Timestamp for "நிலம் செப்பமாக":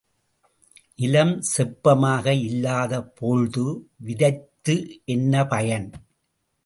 0.95-2.33